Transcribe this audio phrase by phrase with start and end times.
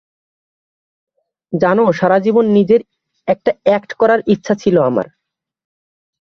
[1.53, 2.81] জানো, সারাজীবন নিজের
[3.27, 5.07] একটা অ্যাক্ট করার ইচ্ছা ছিল আমার।